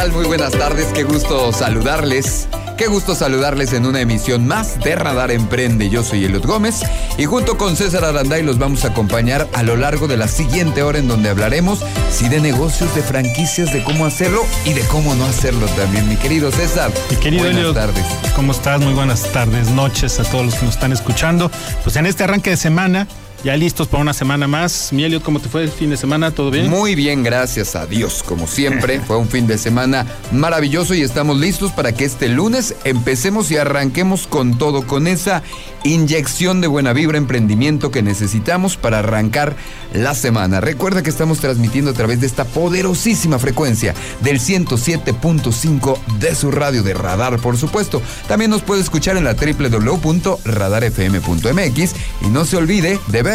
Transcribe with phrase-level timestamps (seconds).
[0.00, 0.12] tal?
[0.12, 2.48] Muy buenas tardes, qué gusto saludarles.
[2.78, 5.90] Qué gusto saludarles en una emisión más de Radar Emprende.
[5.90, 6.80] Yo soy Eliot Gómez
[7.18, 10.82] y junto con César Aranday los vamos a acompañar a lo largo de la siguiente
[10.82, 15.14] hora en donde hablaremos sí de negocios, de franquicias, de cómo hacerlo y de cómo
[15.14, 16.08] no hacerlo también.
[16.08, 16.90] Mi querido César.
[17.10, 18.06] Mi querido buenas tardes.
[18.34, 18.80] ¿Cómo estás?
[18.80, 21.50] Muy buenas tardes, noches a todos los que nos están escuchando.
[21.84, 23.06] Pues en este arranque de semana
[23.42, 24.92] ya listos para una semana más.
[24.92, 26.30] Mielio, ¿cómo te fue el fin de semana?
[26.30, 26.68] ¿Todo bien?
[26.68, 28.22] Muy bien, gracias a Dios.
[28.22, 32.74] Como siempre, fue un fin de semana maravilloso y estamos listos para que este lunes
[32.84, 35.42] empecemos y arranquemos con todo, con esa
[35.82, 39.56] inyección de buena vibra, emprendimiento que necesitamos para arrancar
[39.94, 40.60] la semana.
[40.60, 46.82] Recuerda que estamos transmitiendo a través de esta poderosísima frecuencia del 107.5 de su radio
[46.82, 48.02] de radar, por supuesto.
[48.28, 53.29] También nos puede escuchar en la www.radarfm.mx y no se olvide de ver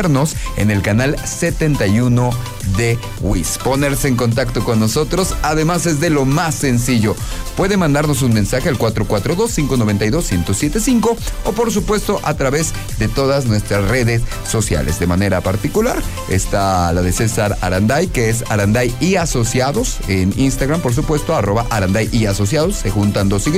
[0.57, 2.31] en el canal 71
[2.75, 3.59] de WIS.
[3.63, 7.15] Ponerse en contacto con nosotros, además es de lo más sencillo.
[7.55, 11.15] Puede mandarnos un mensaje al 442-592-1075
[11.45, 14.99] o por supuesto a través de todas nuestras redes sociales.
[14.99, 20.81] De manera particular está la de César Aranday, que es Aranday y Asociados en Instagram,
[20.81, 23.51] por supuesto, arroba Aranday y Asociados, se juntan dos Y,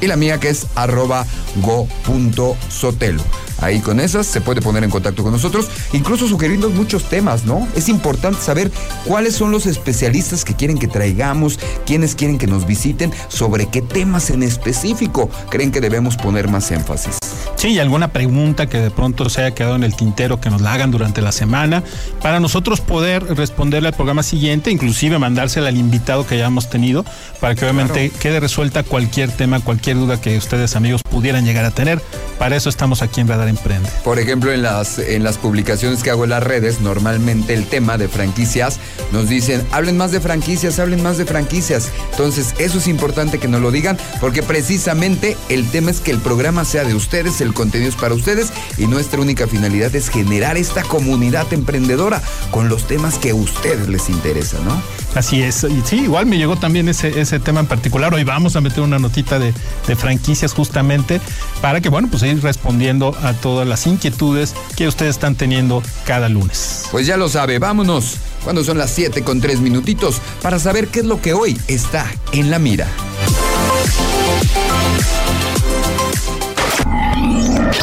[0.00, 3.22] y la mía que es arroba go.sotelo.
[3.60, 7.66] Ahí con esas se puede poner en contacto con nosotros, incluso sugerirnos muchos temas, ¿no?
[7.74, 8.70] Es importante saber
[9.04, 13.82] cuáles son los especialistas que quieren que traigamos, quiénes quieren que nos visiten, sobre qué
[13.82, 17.18] temas en específico creen que debemos poner más énfasis.
[17.56, 20.60] Sí, y alguna pregunta que de pronto se haya quedado en el tintero que nos
[20.60, 21.82] la hagan durante la semana,
[22.22, 27.04] para nosotros poder responderle al programa siguiente, inclusive mandársela al invitado que hayamos tenido,
[27.40, 31.72] para que obviamente quede resuelta cualquier tema, cualquier duda que ustedes amigos pudieran llegar a
[31.72, 32.00] tener.
[32.38, 33.88] Para eso estamos aquí en Radar Emprende.
[34.04, 37.98] Por ejemplo, en las, en las publicaciones que hago en las redes, normalmente el tema
[37.98, 38.78] de franquicias
[39.12, 41.90] nos dicen, hablen más de franquicias, hablen más de franquicias.
[42.10, 46.18] Entonces, eso es importante que nos lo digan, porque precisamente el tema es que el
[46.18, 50.56] programa sea de ustedes, el contenido es para ustedes y nuestra única finalidad es generar
[50.56, 54.82] esta comunidad emprendedora con los temas que a ustedes les interesan, ¿no?
[55.18, 55.64] Así es.
[55.64, 58.14] Y sí, igual me llegó también ese, ese tema en particular.
[58.14, 59.52] Hoy vamos a meter una notita de,
[59.88, 61.20] de franquicias justamente
[61.60, 66.28] para que, bueno, pues ir respondiendo a todas las inquietudes que ustedes están teniendo cada
[66.28, 66.84] lunes.
[66.92, 71.00] Pues ya lo sabe, vámonos cuando son las 7 con 3 minutitos para saber qué
[71.00, 72.86] es lo que hoy está en la mira.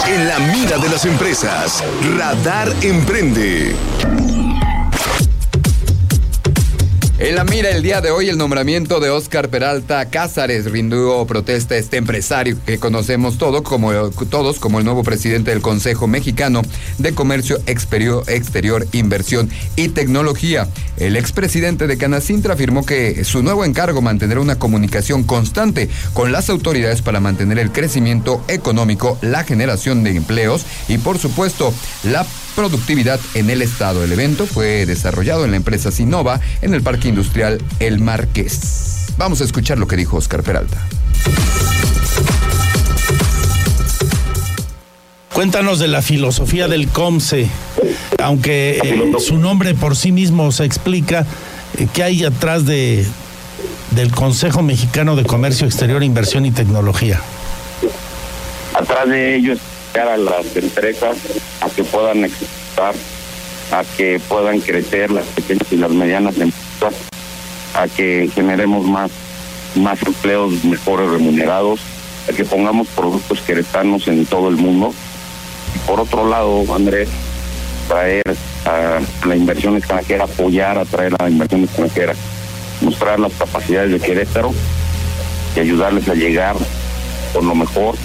[0.07, 1.83] En la mira de las empresas,
[2.17, 3.75] Radar Emprende.
[7.17, 11.77] En la mira el día de hoy el nombramiento de Oscar Peralta Cázares rindió protesta
[11.77, 13.93] este empresario que conocemos como,
[14.29, 16.61] todos como el nuevo presidente del Consejo Mexicano
[16.97, 20.67] de Comercio Exterior, Exterior, Inversión y Tecnología.
[20.97, 26.49] El expresidente de Canacintra afirmó que su nuevo encargo mantener una comunicación constante con las
[26.49, 33.19] autoridades para mantener el crecimiento económico, la generación de empleos y por supuesto la productividad
[33.33, 34.03] en el estado.
[34.03, 39.07] El evento fue desarrollado en la empresa Sinova en el Parque Industrial El Marqués.
[39.17, 40.77] Vamos a escuchar lo que dijo Oscar Peralta.
[45.33, 47.49] Cuéntanos de la filosofía del COMSE,
[48.23, 51.25] aunque eh, su nombre por sí mismo se explica,
[51.77, 53.05] eh, ¿qué hay atrás de,
[53.91, 57.19] del Consejo Mexicano de Comercio Exterior, Inversión y Tecnología?
[58.73, 59.59] Atrás de ellos
[60.01, 61.17] a las empresas
[61.61, 62.95] a que puedan exportar,
[63.71, 66.95] a que puedan crecer las pequeñas y las medianas empresas,
[67.73, 69.11] a que generemos más,
[69.75, 71.79] más empleos mejores remunerados,
[72.29, 74.93] a que pongamos productos queretanos en todo el mundo.
[75.87, 77.07] Por otro lado, Andrés,
[77.87, 78.23] traer
[78.65, 82.13] a la inversión extranjera, apoyar a traer a la inversión extranjera,
[82.81, 84.53] mostrar las capacidades de Querétaro
[85.55, 86.57] y ayudarles a llegar
[87.33, 87.95] con lo mejor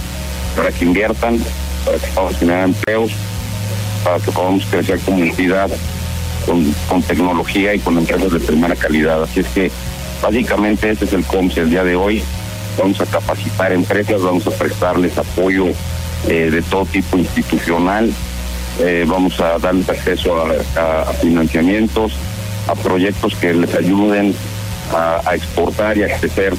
[0.57, 1.41] para que inviertan
[1.85, 3.13] para que podamos generar empleos,
[4.05, 5.71] para que podamos crecer como entidad
[6.89, 9.23] con, tecnología y con empresas de primera calidad.
[9.23, 9.71] Así es que
[10.23, 12.23] básicamente este es el COMS el día de hoy.
[12.79, 15.67] Vamos a capacitar empresas, vamos a prestarles apoyo
[16.29, 18.13] eh, de todo tipo institucional,
[18.79, 20.37] eh, vamos a darles acceso
[20.77, 22.13] a, financiamientos,
[22.69, 24.35] a proyectos que les ayuden
[24.95, 26.55] a, a exportar y a crecer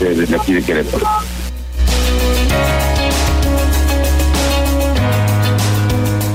[0.00, 1.06] eh, desde aquí de Querétaro.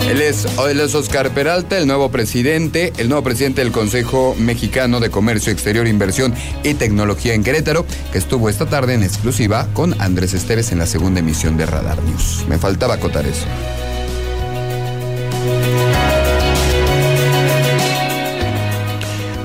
[0.09, 5.53] Él es, Oscar Peralta, el nuevo presidente, el nuevo presidente del Consejo Mexicano de Comercio
[5.53, 6.33] Exterior, Inversión
[6.63, 10.87] y Tecnología en Querétaro, que estuvo esta tarde en exclusiva con Andrés Esteves en la
[10.87, 12.43] segunda emisión de Radar News.
[12.49, 13.45] Me faltaba acotar eso.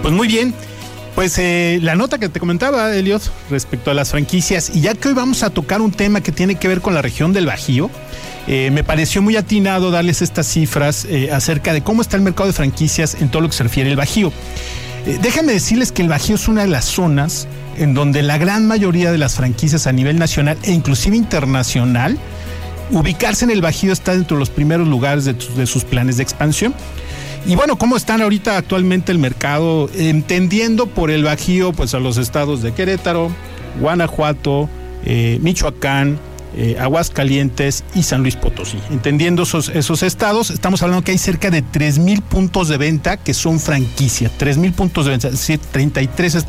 [0.00, 0.54] Pues muy bien.
[1.14, 5.08] Pues eh, la nota que te comentaba, Eliot, respecto a las franquicias, y ya que
[5.08, 7.90] hoy vamos a tocar un tema que tiene que ver con la región del Bajío,
[8.46, 12.46] eh, me pareció muy atinado darles estas cifras eh, acerca de cómo está el mercado
[12.48, 14.32] de franquicias en todo lo que se refiere al Bajío.
[15.22, 17.46] déjenme decirles que el Bajío es una de las zonas
[17.78, 22.18] en donde la gran mayoría de las franquicias a nivel nacional e inclusive internacional,
[22.90, 26.74] ubicarse en el Bajío está dentro de los primeros lugares de, sus planes de expansión.
[27.46, 29.90] Y bueno, ¿cómo están ahorita actualmente el mercado?
[29.94, 33.30] Entendiendo por el Bajío, pues a los estados de Querétaro,
[33.80, 34.68] Guanajuato,
[35.04, 36.18] eh, Michoacán,
[36.56, 38.78] eh, Aguascalientes y San Luis Potosí.
[38.90, 43.34] Entendiendo esos, estados, estamos hablando que hay cerca de 3 mil puntos de venta que
[43.34, 44.30] son franquicia.
[44.36, 46.46] 3 mil puntos de venta, es decir, 33,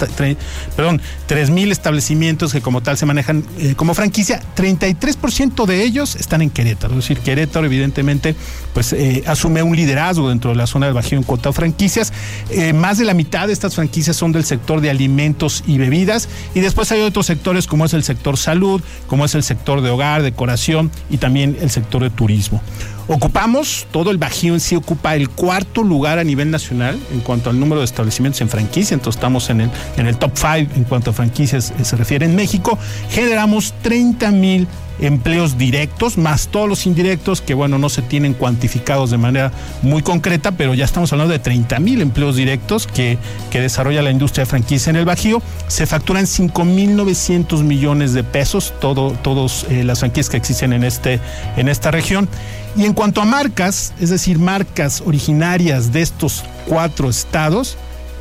[0.75, 4.41] perdón, 3 mil establecimientos que como tal se manejan eh, como franquicia.
[4.55, 6.93] 33% de ellos están en Querétaro.
[6.93, 8.35] Es decir, Querétaro evidentemente
[8.73, 12.13] pues eh, asume un liderazgo dentro de la zona del Bajío en cuanto a franquicias.
[12.75, 16.29] más de la mitad de estas franquicias son del sector de alimentos y bebidas.
[16.53, 19.94] Y después hay otros sectores como es el sector salud, como es el sector de
[19.95, 22.61] hogar, decoración y también el sector de turismo.
[23.07, 27.51] Ocupamos, todo el Bajío en sí ocupa el cuarto lugar a nivel nacional en cuanto
[27.51, 30.83] al número de establecimientos en franquicia, entonces estamos en el, en el top 5 en
[30.85, 32.79] cuanto a franquicias eh, se refiere en México.
[33.11, 34.67] Generamos 30 mil
[34.99, 39.51] empleos directos, más todos los indirectos que, bueno, no se tienen cuantificados de manera
[39.81, 43.17] muy concreta, pero ya estamos hablando de 30 mil empleos directos que,
[43.51, 45.41] que desarrolla la industria de franquicia en el Bajío.
[45.67, 51.19] Se facturan 5.900 millones de pesos, todo, todos eh, las franquicias que existen en, este,
[51.57, 52.27] en esta región.
[52.75, 57.77] Y en cuanto a marcas, es decir, marcas originarias de estos cuatro estados,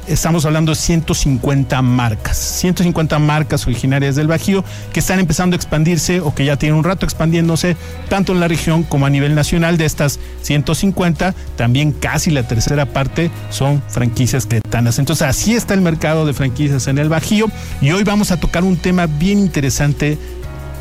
[0.08, 6.20] estamos hablando de 150 marcas, 150 marcas originarias del Bajío que están empezando a expandirse
[6.20, 7.76] o que ya tienen un rato expandiéndose
[8.08, 9.76] tanto en la región como a nivel nacional.
[9.76, 14.98] De estas 150, también casi la tercera parte son franquicias cretanas.
[14.98, 17.46] Entonces así está el mercado de franquicias en el Bajío
[17.80, 20.18] y hoy vamos a tocar un tema bien interesante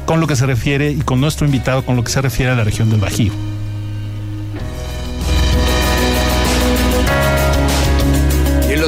[0.05, 2.55] con lo que se refiere y con nuestro invitado con lo que se refiere a
[2.55, 3.52] la región del Bajío.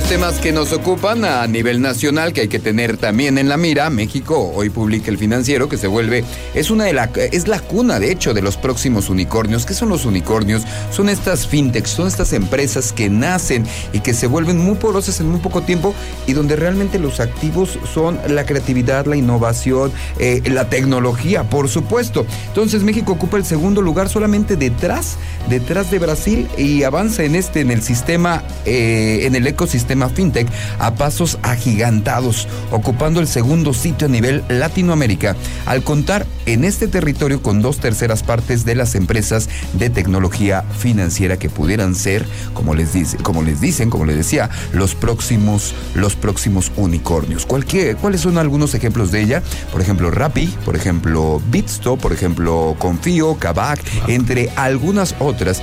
[0.09, 3.89] Temas que nos ocupan a nivel nacional que hay que tener también en la mira.
[3.89, 6.23] México hoy publica el financiero que se vuelve
[6.53, 9.65] es una de la es la cuna de hecho de los próximos unicornios.
[9.65, 10.63] ¿Qué son los unicornios?
[10.91, 15.29] Son estas fintechs, son estas empresas que nacen y que se vuelven muy porosas en
[15.29, 15.95] muy poco tiempo
[16.27, 22.27] y donde realmente los activos son la creatividad, la innovación, eh, la tecnología, por supuesto.
[22.49, 25.17] Entonces México ocupa el segundo lugar solamente detrás
[25.49, 30.47] detrás de Brasil y avanza en este en el sistema eh, en el ecosistema fintech
[30.79, 37.41] a pasos agigantados, ocupando el segundo sitio a nivel Latinoamérica, al contar en este territorio
[37.41, 42.93] con dos terceras partes de las empresas de tecnología financiera que pudieran ser, como les
[42.93, 47.45] dice, como les dicen, como les decía, los próximos, los próximos unicornios.
[47.45, 49.43] ¿Cuáles son algunos ejemplos de ella?
[49.71, 55.61] Por ejemplo, Rappi, por ejemplo, Bitsto, por ejemplo, Confío, Kavak, entre algunas otras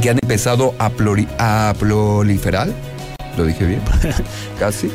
[0.00, 0.90] que han empezado a,
[1.38, 2.68] a proliferar
[3.36, 3.80] lo dije bien,
[4.58, 4.90] casi,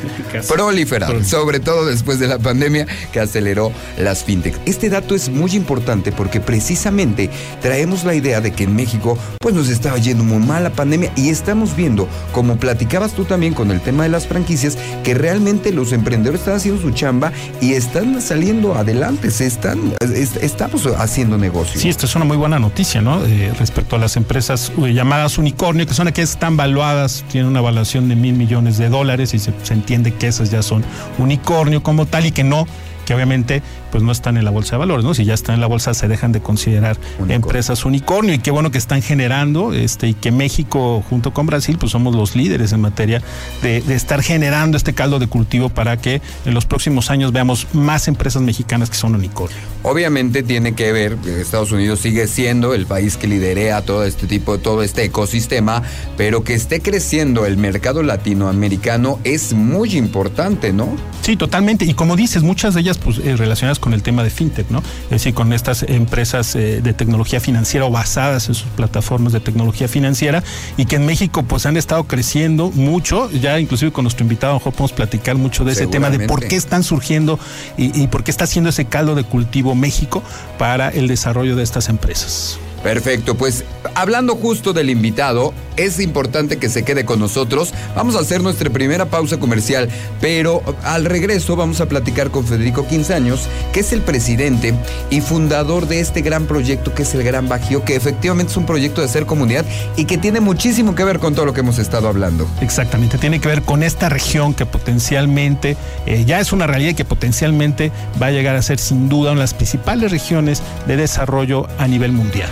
[0.48, 4.56] proliferar, sobre todo después de la pandemia que aceleró las fintech.
[4.66, 7.30] Este dato es muy importante porque precisamente
[7.62, 11.12] traemos la idea de que en México pues nos estaba yendo muy mal la pandemia
[11.16, 15.72] y estamos viendo, como platicabas tú también con el tema de las franquicias, que realmente
[15.72, 19.94] los emprendedores están haciendo su chamba y están saliendo adelante, se están,
[20.41, 21.82] estamos haciendo negocios.
[21.82, 23.25] Sí, esta es una muy buena noticia, ¿no?
[23.25, 27.50] Eh, respecto a las empresas eh, llamadas unicornio, que son aquellas que están valuadas, tienen
[27.50, 30.84] una evaluación de millones de dólares y se, se entiende que esas ya son
[31.17, 32.67] unicornio como tal y que no
[33.08, 35.14] que obviamente pues no están en la bolsa de valores, ¿no?
[35.14, 36.98] Si ya están en la bolsa se dejan de considerar
[37.30, 41.78] empresas unicornio y qué bueno que están generando este y que México junto con Brasil
[41.80, 43.24] pues somos los líderes en materia
[43.62, 48.10] de, estar generando este caldo de cultivo para que en los próximos años veamos más
[48.10, 49.58] empresas mexicanas que son unicornio.
[49.84, 54.58] Obviamente tiene que ver, Estados Unidos sigue siendo el país que liderea todo este tipo,
[54.58, 55.82] todo este ecosistema,
[56.18, 60.90] pero que esté creciendo el mercado latinoamericano es muy importante, ¿no?
[61.22, 61.86] Sí, totalmente.
[61.86, 64.80] Y como dices, muchas de ellas pues, eh, relacionadas con el tema de fintech, ¿no?
[65.06, 69.39] Es decir, con estas empresas eh, de tecnología financiera o basadas en sus plataformas de
[69.39, 70.44] tecnología financiera
[70.77, 73.30] y que en México pues han estado creciendo mucho.
[73.32, 76.27] Ya inclusive con nuestro invitado, a lo mejor podemos platicar mucho de ese tema de
[76.27, 77.39] por qué están surgiendo
[77.77, 80.24] y, y por qué está haciendo ese caldo de cultivo México
[80.58, 82.60] para el desarrollo de estas empresas.
[82.88, 83.65] Perfecto, pues
[83.96, 87.74] hablando justo del invitado, es importante que se quede con nosotros.
[87.98, 89.89] Vamos a hacer nuestra primera pausa comercial,
[90.22, 94.74] pero al regreso vamos a platicar con Federico Quinzaños, que es el presidente
[95.10, 98.65] y fundador de este gran proyecto que es el Gran Bajío, que efectivamente es un
[98.65, 99.65] proyecto de hacer comunidad
[99.98, 102.48] y que tiene muchísimo que ver con todo lo que hemos estado hablando.
[102.62, 105.75] Exactamente, tiene que ver con esta región que potencialmente
[106.06, 107.91] eh, ya es una realidad y que potencialmente
[108.22, 111.86] va a llegar a ser sin duda una de las principales regiones de desarrollo a
[111.86, 112.50] nivel mundial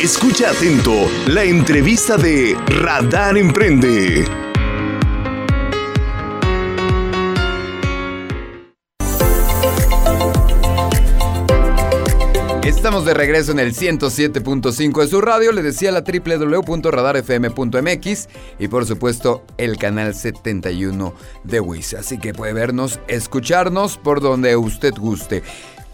[0.00, 0.92] Escucha atento
[1.26, 4.24] la entrevista de Radar Emprende.
[12.76, 15.52] Estamos de regreso en el 107.5 de su radio.
[15.52, 18.28] Le decía la www.radarfm.mx
[18.58, 21.14] y por supuesto el canal 71
[21.44, 21.94] de WIS.
[21.94, 25.42] Así que puede vernos, escucharnos por donde usted guste.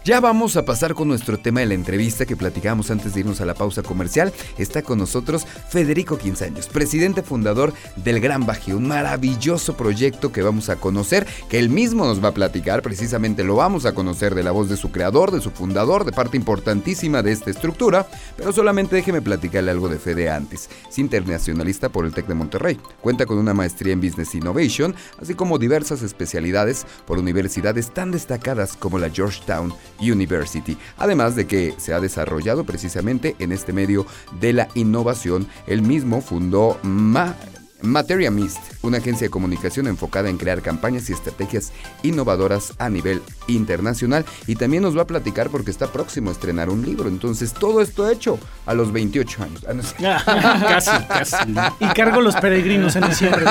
[0.03, 3.39] Ya vamos a pasar con nuestro tema de la entrevista que platicamos antes de irnos
[3.39, 4.33] a la pausa comercial.
[4.57, 10.69] Está con nosotros Federico Quinzaños, presidente fundador del Gran Bajío, un maravilloso proyecto que vamos
[10.69, 14.41] a conocer, que él mismo nos va a platicar, precisamente lo vamos a conocer de
[14.41, 18.51] la voz de su creador, de su fundador, de parte importantísima de esta estructura, pero
[18.51, 20.67] solamente déjeme platicarle algo de Fede antes.
[20.89, 25.35] Es internacionalista por el TEC de Monterrey, cuenta con una maestría en Business Innovation, así
[25.35, 30.77] como diversas especialidades por universidades tan destacadas como la Georgetown University.
[30.97, 34.05] Además de que se ha desarrollado precisamente en este medio
[34.39, 35.47] de la innovación.
[35.67, 37.35] Él mismo fundó Ma
[37.81, 41.71] Materia Mist, una agencia de comunicación enfocada en crear campañas y estrategias
[42.03, 44.25] innovadoras a nivel internacional.
[44.47, 47.09] Y también nos va a platicar porque está próximo a estrenar un libro.
[47.09, 49.95] Entonces, todo esto hecho a los 28 años.
[50.03, 51.51] Ah, casi, casi.
[51.79, 53.45] Y cargo los peregrinos en diciembre.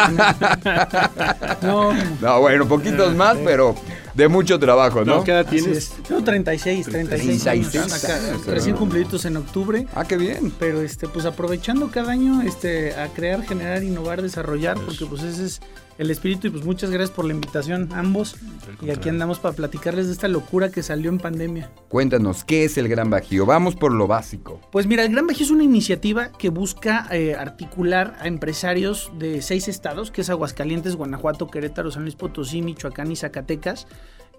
[1.62, 3.74] no, no, bueno, poquitos más, pero
[4.14, 5.24] de mucho trabajo, ¿no?
[5.24, 5.92] ¿Qué edad tienes?
[6.06, 8.46] Tengo 36, 36, 36 años.
[8.46, 9.86] Recién cumpliditos en octubre.
[9.94, 10.52] Ah, qué bien.
[10.58, 15.46] Pero este, pues aprovechando cada año este, a crear, generar, innovar, desarrollar, porque pues ese
[15.46, 15.60] es
[16.00, 18.36] el espíritu y pues muchas gracias por la invitación ambos.
[18.80, 21.70] Y aquí andamos para platicarles de esta locura que salió en pandemia.
[21.88, 23.44] Cuéntanos, ¿qué es el Gran Bajío?
[23.44, 24.62] Vamos por lo básico.
[24.72, 29.42] Pues mira, el Gran Bajío es una iniciativa que busca eh, articular a empresarios de
[29.42, 33.86] seis estados, que es Aguascalientes, Guanajuato, Querétaro, San Luis Potosí, Michoacán y Zacatecas.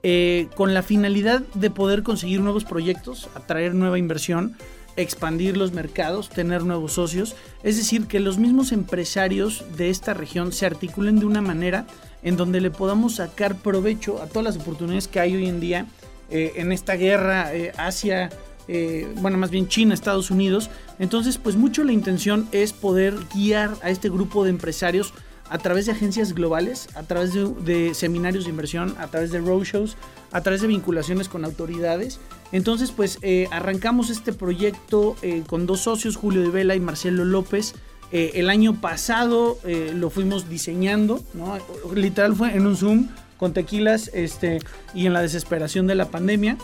[0.01, 4.58] Eh, con la finalidad de poder conseguir nuevos proyectos, atraer nueva inversión,
[4.96, 10.52] expandir los mercados, tener nuevos socios, es decir, que los mismos empresarios de esta región
[10.52, 11.86] se articulen de una manera
[12.24, 15.88] en donde le podamos sacar provecho a todas las oportunidades que hay hoy en día
[16.30, 18.30] eh, en esta guerra eh, hacia,
[18.68, 20.70] eh, bueno, más bien China, Estados Unidos.
[21.00, 25.14] Entonces, pues mucho la intención es poder guiar a este grupo de empresarios
[25.50, 29.98] a través de agencias globales, a través de, seminarios de inversión, a través de roadshows,
[30.32, 32.22] a través de vinculaciones con autoridades.
[32.51, 37.25] Entonces, pues eh, arrancamos este proyecto eh, con dos socios, Julio de Vela y Marcelo
[37.25, 37.75] López.
[38.12, 39.58] Eh, el año pasado
[39.96, 41.58] lo fuimos diseñando, ¿no?
[41.96, 44.60] literal fue en un Zoom con tequilas este,
[44.93, 46.58] y en la desesperación de la pandemia.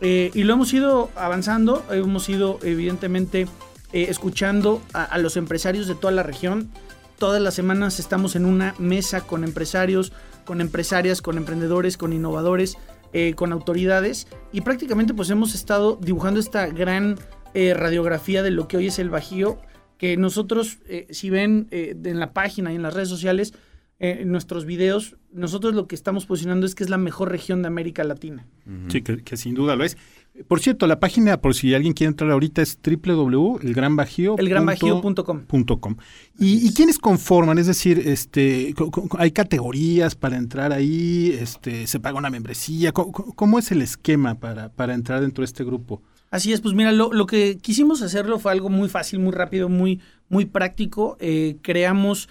[0.00, 3.46] y lo hemos ido avanzando, hemos ido evidentemente
[3.92, 6.68] escuchando a los empresarios de toda la región
[7.18, 10.12] Todas las semanas estamos en una mesa con empresarios,
[10.44, 12.78] con empresarias, con emprendedores, con innovadores,
[13.12, 17.16] eh, con autoridades y prácticamente pues hemos estado dibujando esta gran
[17.54, 19.58] eh, radiografía de lo que hoy es el Bajío,
[19.96, 23.54] que nosotros, eh, si ven en la página y en las redes sociales,
[24.00, 27.68] en nuestros videos, nosotros lo que estamos posicionando es que es la mejor región de
[27.68, 28.46] América Latina.
[28.88, 29.96] Sí, que, sin duda lo es.
[30.46, 34.38] Por cierto, la página, por si alguien quiere entrar ahorita, es www.elgranbajío.com.
[34.38, 35.96] Elgranbajío.com.
[36.38, 37.58] ¿Y, ¿Y quiénes conforman?
[37.58, 38.74] Es decir, este,
[39.18, 42.92] hay categorías para entrar ahí, este, se paga una membresía.
[42.92, 46.02] ¿Cómo, es el esquema para, para entrar dentro de este grupo?
[46.30, 49.68] Así es, pues mira, lo, lo, que quisimos hacerlo fue algo muy fácil, muy rápido,
[49.68, 51.16] muy, muy práctico.
[51.20, 52.28] Eh, creamos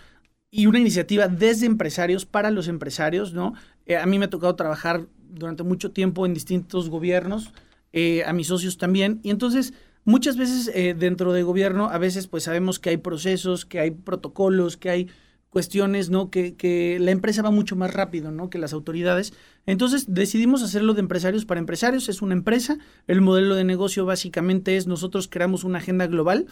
[0.51, 3.53] y una iniciativa desde empresarios para los empresarios, ¿no?
[3.85, 7.51] Eh, a mí me ha tocado trabajar durante mucho tiempo en distintos gobiernos,
[7.93, 12.43] eh, a mis socios también, y entonces muchas veces dentro de gobierno, a veces pues
[12.43, 15.09] sabemos que hay procesos, que hay protocolos, que hay
[15.49, 16.29] cuestiones, ¿no?
[16.29, 18.49] Que, que, la empresa va mucho más rápido, ¿no?
[18.49, 19.33] Que las autoridades.
[19.65, 22.09] Entonces decidimos hacerlo de empresarios para empresarios.
[22.09, 22.77] Es una empresa.
[23.07, 26.47] El modelo de negocio básicamente es nosotros creamos una agenda global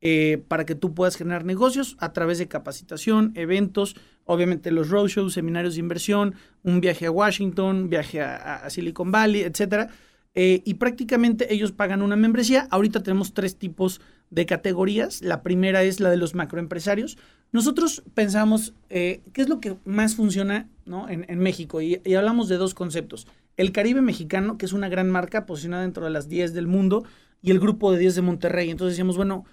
[0.00, 5.32] eh, para que tú puedas generar negocios a través de capacitación, eventos, obviamente los roadshows,
[5.32, 9.88] seminarios de inversión, un viaje a Washington, viaje a, Silicon Valley, etcétera.
[10.36, 12.68] Eh, y prácticamente ellos pagan una membresía.
[12.70, 14.00] Ahorita tenemos tres tipos
[14.30, 15.22] de categorías.
[15.22, 17.18] La primera es la de los macroempresarios.
[17.50, 21.08] Nosotros pensamos eh, qué es lo que más funciona ¿no?
[21.08, 23.26] en, México y, y, hablamos de dos conceptos.
[23.56, 27.04] El Caribe mexicano, que es una gran marca posicionada dentro de las 10 del mundo,
[27.42, 28.70] y el grupo de 10 de Monterrey.
[28.70, 29.44] Entonces decíamos, bueno,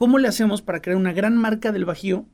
[0.00, 2.24] ¿Cómo le hacemos para crear una gran marca del Bajío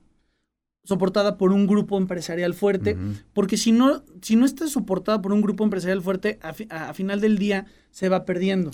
[0.87, 2.97] soportada por un grupo empresarial fuerte?
[3.33, 7.38] Porque si no, si no está soportada por un grupo empresarial fuerte, a, final del
[7.38, 8.71] día se va perdiendo.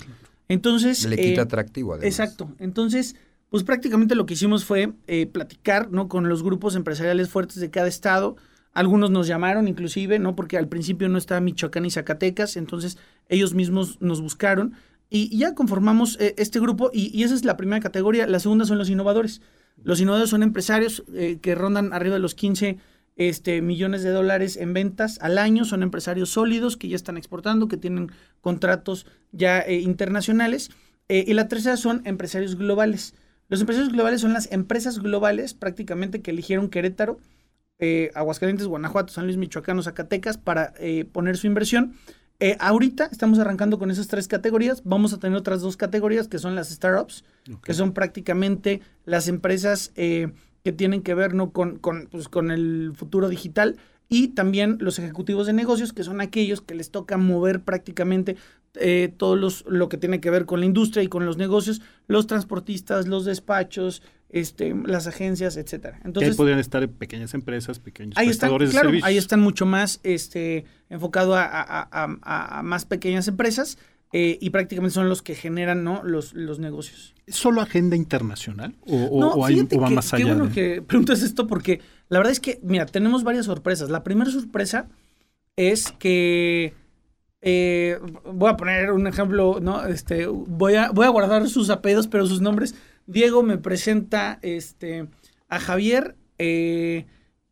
[0.47, 1.05] Entonces...
[1.05, 2.05] Le quita eh, atractivo, además.
[2.07, 2.53] Exacto.
[2.59, 3.15] Entonces,
[3.49, 6.07] pues prácticamente lo que hicimos fue eh, platicar ¿no?
[6.07, 8.35] con los grupos empresariales fuertes de cada estado.
[8.73, 10.35] Algunos nos llamaron inclusive, ¿no?
[10.35, 12.97] Porque al principio no estaba Michoacán y Zacatecas, entonces
[13.29, 14.73] ellos mismos nos buscaron
[15.13, 18.25] y, ya conformamos eh, este grupo y, esa es la primera categoría.
[18.25, 19.41] La segunda son los innovadores.
[19.81, 22.77] Los innovadores son empresarios eh, que rondan arriba de los 15
[23.15, 25.65] este, millones de dólares en ventas al año.
[25.65, 28.11] Son empresarios sólidos que ya están exportando, que tienen
[28.41, 30.71] contratos ya eh, internacionales.
[31.09, 33.13] y la tercera son empresarios globales.
[33.49, 37.19] Los empresarios globales son las empresas globales prácticamente que eligieron Querétaro,
[38.15, 40.73] Aguascalientes, Guanajuato, San Luis, Michoacán, Zacatecas para
[41.11, 41.95] poner su inversión.
[42.43, 44.81] Eh, ahorita estamos arrancando con esas tres categorías.
[44.83, 47.23] Vamos a tener otras dos categorías que son las startups,
[47.63, 51.51] que son prácticamente las empresas eh, que tienen que ver ¿no?
[51.51, 53.77] con, con, pues, con el futuro digital
[54.09, 58.35] y también los ejecutivos de negocios, que son aquellos que les toca mover prácticamente
[58.75, 61.81] eh, todo los, lo que tiene que ver con la industria y con los negocios,
[62.07, 65.99] los transportistas, los despachos, este, las agencias, etcétera.
[66.03, 69.99] Entonces, ahí podrían estar pequeñas empresas, pequeños ahí prestadores están, claro, Ahí están mucho más
[70.03, 73.77] este, enfocado a, más pequeñas empresas
[74.11, 76.01] eh, y prácticamente son los que generan ¿no?
[76.03, 77.13] los, los negocios.
[77.27, 80.25] ¿Es solo agenda internacional o, hay, va más allá?
[80.25, 83.91] Qué bueno que preguntas esto porque la verdad es que, mira, tenemos varias sorpresas.
[83.91, 84.87] La primera sorpresa
[85.55, 86.73] es que
[87.45, 89.85] eh, voy a poner un ejemplo, ¿no?
[89.85, 92.73] Este, voy a, voy a guardar sus apellidos, pero sus nombres
[93.05, 95.09] Diego me presenta este,
[95.49, 97.05] a Javier eh,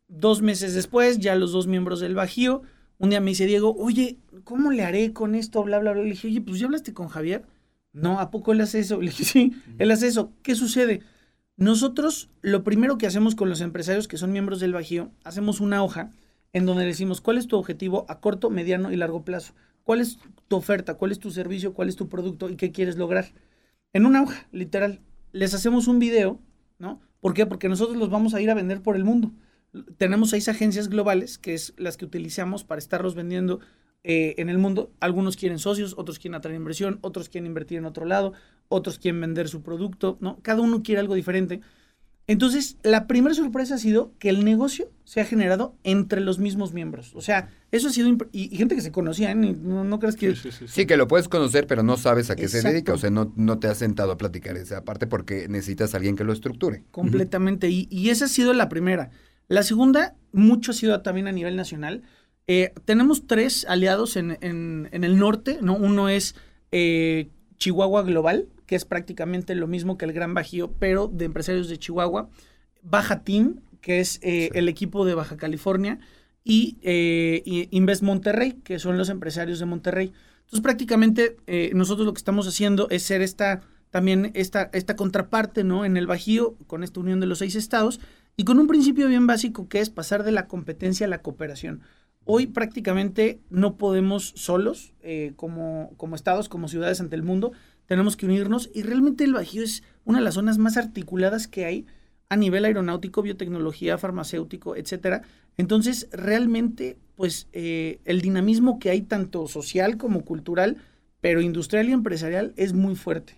[0.08, 2.62] dos meses después, ya los dos miembros del Bajío.
[2.96, 5.62] Un día me dice Diego, oye, ¿cómo le haré con esto?
[5.62, 6.02] Bla, bla, bla.
[6.02, 7.44] Le dije, oye, pues ya hablaste con Javier.
[7.92, 8.98] No, ¿a poco él hace eso?
[9.00, 10.32] Le dije, sí, él hace eso.
[10.42, 11.02] ¿Qué sucede?
[11.58, 15.82] Nosotros lo primero que hacemos con los empresarios que son miembros del Bajío, hacemos una
[15.82, 16.10] hoja
[16.54, 19.54] en donde decimos cuál es tu objetivo a corto, mediano y largo plazo.
[19.84, 20.18] ¿Cuál es
[20.48, 20.94] tu oferta?
[20.94, 21.74] ¿Cuál es tu servicio?
[21.74, 22.50] ¿Cuál es tu producto?
[22.50, 23.26] ¿Y qué quieres lograr?
[23.92, 25.00] En una hoja, literal
[25.32, 26.40] les hacemos un video,
[26.78, 27.00] ¿no?
[27.20, 27.46] ¿Por qué?
[27.46, 29.32] Porque nosotros los vamos a ir a vender por el mundo.
[29.96, 33.60] Tenemos seis agencias globales, que es las que utilizamos para estarlos vendiendo
[34.04, 34.92] eh, en el mundo.
[35.00, 38.34] Algunos quieren socios, otros quieren atraer inversión, otros quieren invertir en otro lado,
[38.68, 40.38] otros quieren vender su producto, ¿no?
[40.42, 41.60] Cada uno quiere algo diferente.
[42.28, 46.72] Entonces, la primera sorpresa ha sido que el negocio se ha generado entre los mismos
[46.72, 47.12] miembros.
[47.14, 48.08] O sea, eso ha sido...
[48.30, 49.34] Y, gente que se conocía, ¿eh?
[49.34, 50.34] no, crees que...
[50.34, 52.92] Sí, que lo puedes conocer, pero no sabes a qué se dedica.
[52.92, 56.16] O sea, no, no te has sentado a platicar esa parte porque necesitas a alguien
[56.16, 56.84] que lo estructure.
[56.92, 57.68] Completamente.
[57.70, 59.10] y, esa ha sido la primera.
[59.48, 62.02] La segunda, mucho ha sido también a nivel nacional.
[62.46, 65.76] Eh, tenemos tres aliados en, en, el norte, ¿no?
[65.76, 66.34] Uno es
[66.72, 71.68] eh, Chihuahua Global, que es prácticamente lo mismo que el Gran Bajío, pero de empresarios
[71.68, 72.28] de Chihuahua.
[72.82, 75.98] Baja Team, que es eh, el equipo de Baja California,
[76.44, 80.12] eh, y, Invest Monterrey, que son los empresarios de Monterrey.
[80.40, 85.64] Entonces, prácticamente eh, nosotros lo que estamos haciendo es ser esta también esta, esta contraparte
[85.64, 85.84] ¿no?
[85.84, 88.00] en el Bajío, con esta unión de los seis estados,
[88.38, 91.82] y con un principio bien básico que es pasar de la competencia a la cooperación.
[92.24, 94.94] Hoy prácticamente no podemos solos,
[95.36, 97.52] como, como estados, como ciudades ante el mundo,
[97.92, 101.66] tenemos que unirnos y realmente el Bajío es una de las zonas más articuladas que
[101.66, 101.86] hay
[102.30, 105.20] a nivel aeronáutico, biotecnología, farmacéutico, etcétera.
[105.58, 110.78] Entonces, realmente, pues, eh, el dinamismo que hay tanto social como cultural
[111.20, 113.36] pero industrial y empresarial es muy fuerte.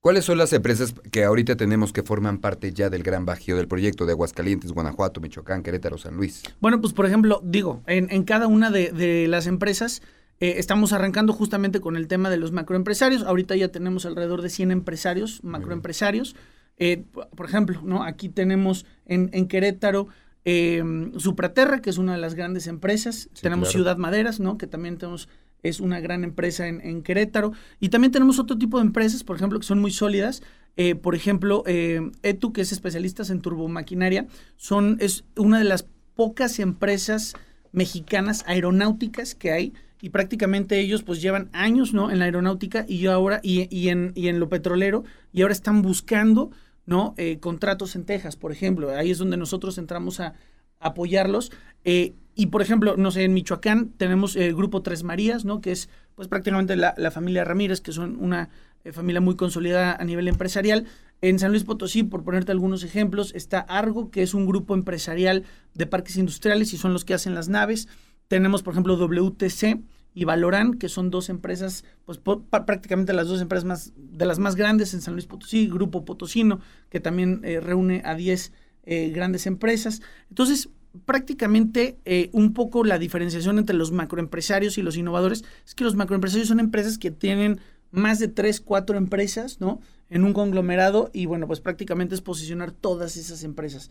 [0.00, 3.68] ¿Cuáles son las empresas que ahorita tenemos que forman parte ya del gran bajío del
[3.68, 6.44] proyecto de Aguascalientes, Guanajuato, Michoacán, Querétaro, San Luis?
[6.60, 10.00] Bueno, pues por ejemplo, digo, en, en cada una de, de las empresas
[10.40, 13.22] eh, estamos arrancando justamente con el tema de los macroempresarios.
[13.22, 16.36] Ahorita ya tenemos alrededor de 100 empresarios, macroempresarios.
[16.76, 18.04] Eh, por ejemplo, ¿no?
[18.04, 20.06] aquí tenemos en, en Querétaro
[20.44, 20.82] eh,
[21.16, 23.28] Supraterra, que es una de las grandes empresas.
[23.40, 24.58] tenemos Ciudad Maderas, ¿no?
[24.58, 25.28] que también tenemos
[25.64, 27.52] es una gran empresa en, en, Querétaro.
[27.80, 30.40] Y también tenemos otro tipo de empresas, por ejemplo, que son muy sólidas.
[30.76, 36.60] Eh, por ejemplo, ETU, que es especialistas en turbomaquinaria, son, es una de las pocas
[36.60, 37.34] empresas
[37.72, 42.10] mexicanas aeronáuticas que hay y prácticamente ellos pues llevan años ¿no?
[42.10, 45.52] en la aeronáutica y yo ahora y, y, en, y en lo petrolero y ahora
[45.52, 46.50] están buscando
[46.86, 47.14] ¿no?
[47.18, 48.88] Eh, contratos en Texas, por ejemplo.
[48.88, 50.32] Ahí es donde nosotros entramos a,
[50.80, 51.52] apoyarlos.
[51.84, 55.60] Eh, y por ejemplo, no sé, en Michoacán tenemos el grupo Tres Marías, ¿no?
[55.60, 58.48] Que es pues prácticamente la, la familia Ramírez, que son una
[58.84, 60.86] eh, familia muy consolidada a nivel empresarial.
[61.20, 65.44] En San Luis Potosí, por ponerte algunos ejemplos, está Argo, que es un grupo empresarial
[65.74, 67.88] de parques industriales y son los que hacen las naves.
[68.28, 69.80] Tenemos, por ejemplo, WTC
[70.14, 74.56] y Valorán, que son dos empresas, pues prácticamente las dos empresas más, de las más
[74.56, 76.60] grandes en San Luis Potosí, Grupo Potosino,
[76.90, 78.52] que también eh, reúne a 10
[78.84, 80.02] eh, grandes empresas.
[80.28, 80.70] Entonces,
[81.04, 85.94] prácticamente eh, un poco la diferenciación entre los macroempresarios y los innovadores es que los
[85.94, 87.60] macroempresarios son empresas que tienen
[87.90, 89.80] más de tres, cuatro empresas, ¿no?
[90.10, 93.90] En un conglomerado y bueno, pues prácticamente es posicionar todas esas empresas.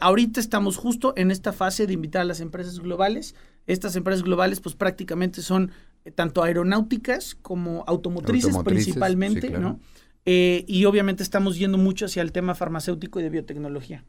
[0.00, 3.34] Ahorita estamos justo en esta fase de invitar a las empresas globales.
[3.66, 5.72] Estas empresas globales pues prácticamente son
[6.04, 9.62] eh, tanto aeronáuticas como automotrices, automotrices principalmente, sí, claro.
[9.62, 9.80] ¿no?
[10.24, 14.04] Eh, y obviamente estamos yendo mucho hacia el tema farmacéutico y de biotecnología.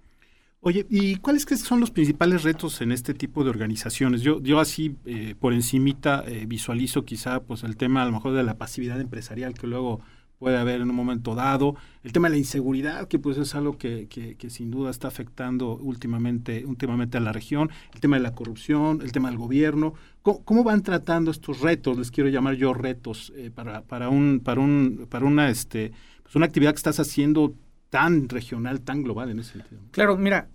[0.62, 4.22] Oye, ¿y cuáles que son los principales retos en este tipo de organizaciones?
[4.22, 8.34] Yo, yo así eh, por encimita eh, visualizo quizá pues el tema a lo mejor
[8.34, 10.02] de la pasividad empresarial que luego
[10.40, 13.78] puede haber en un momento dado, el tema de la inseguridad, que pues es algo
[13.78, 18.36] que, que, sin duda está afectando últimamente, últimamente a la región, el tema de la
[18.36, 19.94] corrupción, el tema del gobierno.
[20.22, 21.98] ¿Cómo, cómo van tratando estos retos?
[21.98, 25.92] Les quiero llamar yo retos eh, para, para, un, para, un, para una, este,
[26.24, 27.56] pues una actividad que estás haciendo
[27.90, 29.82] tan regional, tan global en ese sentido.
[29.92, 30.50] Claro, mira,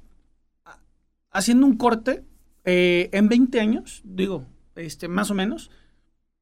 [1.31, 2.25] haciendo un corte,
[2.65, 5.71] eh, en 20 años, digo, este, más o menos,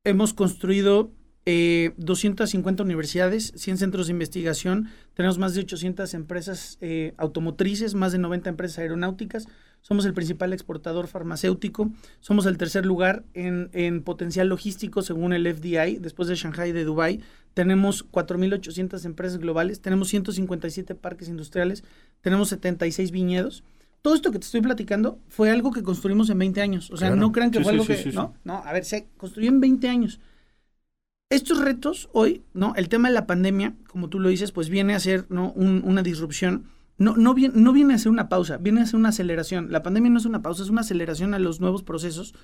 [0.04, 1.12] hemos construido
[1.46, 8.12] eh, 250 universidades, 100 centros de investigación, tenemos más de 800 empresas eh, automotrices, más
[8.12, 9.48] de 90 empresas aeronáuticas,
[9.80, 15.46] somos el principal exportador farmacéutico, somos el tercer lugar en, en potencial logístico según el
[15.46, 17.20] FDI, después de Shanghai y de Dubai,
[17.54, 21.84] tenemos 4.800 empresas globales, tenemos 157 parques industriales,
[22.20, 23.64] tenemos 76 viñedos.
[24.02, 26.90] Todo esto que te estoy platicando fue algo que construimos en 20 años.
[26.90, 27.20] O sea, claro.
[27.20, 28.12] no crean que sí, fue sí, algo sí, que...
[28.12, 30.20] no, no, a ver, se construyó en 20 años.
[31.30, 32.74] Estos retos hoy, ¿no?
[32.74, 35.52] El tema de la pandemia, como tú lo dices, pues viene a ser ¿no?
[35.52, 36.64] Un, una disrupción.
[36.98, 39.70] No, no, viene, no viene a ser una pausa, viene a ser una aceleración.
[39.70, 42.34] La pandemia no es una pausa, es una aceleración a los nuevos procesos.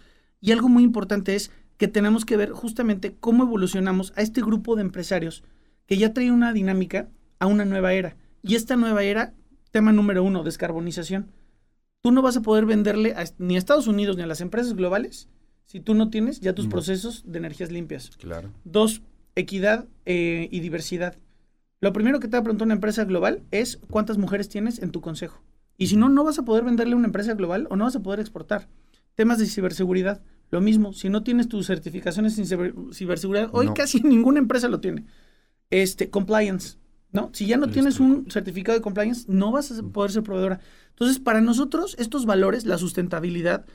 [0.41, 4.77] Y algo muy importante es que tenemos que ver justamente cómo evolucionamos a este grupo
[4.77, 5.43] de empresarios
[5.87, 7.09] que ya trae una dinámica
[7.41, 8.17] a una nueva era.
[8.45, 9.35] Y esta nueva era,
[9.73, 11.33] tema número uno, descarbonización.
[12.03, 14.75] Tú no vas a poder venderle a, ni a Estados Unidos ni a las empresas
[14.75, 15.29] globales
[15.67, 18.11] si tú no tienes ya tus procesos de energías limpias.
[18.19, 18.51] Claro.
[18.65, 19.03] Dos,
[19.35, 21.17] equidad eh, y diversidad.
[21.81, 24.91] Lo primero que te va a preguntar una empresa global es cuántas mujeres tienes en
[24.91, 25.43] tu consejo.
[25.77, 27.97] Y si no, no vas a poder venderle a una empresa global o no vas
[27.97, 28.69] a poder exportar.
[29.15, 30.23] Temas de ciberseguridad.
[30.51, 32.47] Lo mismo, si no tienes tus certificaciones en
[32.95, 33.75] ciberseguridad, hoy no.
[33.75, 35.05] casi ninguna empresa lo tiene.
[35.71, 36.79] Este, compliance,
[37.13, 37.31] ¿no?
[37.35, 40.61] Si ya no tienes un certificado de compliance, no vas a poder ser proveedora.
[40.91, 43.67] Entonces, para nosotros, estos valores, la sustentabilidad,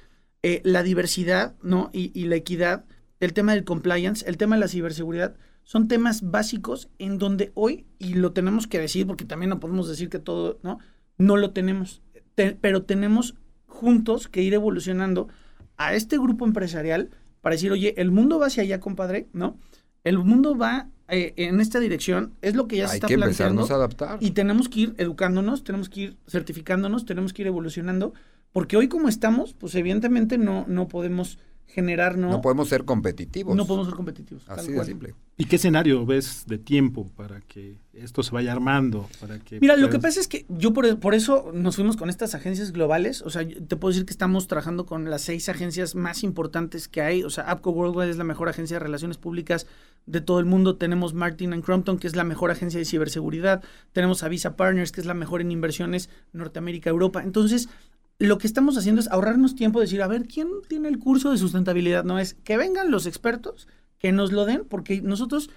[0.44, 1.90] eh, la diversidad, ¿no?
[1.94, 2.86] Y, y, la equidad,
[3.20, 7.86] el tema del compliance, el tema de la ciberseguridad, son temas básicos en donde hoy,
[8.00, 10.80] y lo tenemos que decir, porque también no podemos decir que todo, ¿no?
[11.18, 12.02] No lo tenemos,
[12.36, 13.36] te, pero tenemos
[13.68, 15.28] juntos que ir evolucionando
[15.78, 19.58] a este grupo empresarial para decir, oye, el mundo va hacia allá, compadre, ¿no?
[20.04, 23.18] El mundo va eh, en esta dirección, es lo que ya Hay se está que
[23.18, 23.64] planteando.
[23.64, 24.18] A adaptar.
[24.22, 28.14] Y tenemos que ir educándonos, tenemos que ir certificándonos, tenemos que ir evolucionando,
[28.52, 31.38] porque hoy como estamos, pues evidentemente no, no podemos
[31.72, 32.30] generar, ¿no?
[32.30, 33.56] No podemos ser competitivos.
[33.56, 34.44] No podemos ser competitivos.
[34.48, 35.16] Así de simple.
[35.38, 39.10] ¿Y qué escenario ves de tiempo para que esto se vaya armando?
[39.20, 39.80] Para que Mira, puedas...
[39.80, 43.22] lo que pasa es que yo por, por, eso nos fuimos con estas agencias globales.
[43.22, 47.02] O sea, te puedo decir que estamos trabajando con las seis agencias más importantes que
[47.02, 47.24] hay.
[47.24, 49.66] O sea, APCO Worldwide es la mejor agencia de relaciones públicas
[50.06, 50.76] de todo el mundo.
[50.76, 53.64] Tenemos Martin and Crompton, que es la mejor agencia de ciberseguridad.
[53.94, 57.24] Tenemos Avisa Partners, que es la mejor en inversiones Norteamérica, Europa.
[57.24, 57.70] Entonces,
[58.22, 61.40] lo que estamos haciendo es ahorrarnos tiempo, decir, a ver, ¿quién tiene el curso de
[61.40, 62.04] sustentabilidad?
[62.04, 65.50] No es que vengan los expertos que nos lo den, porque nosotros,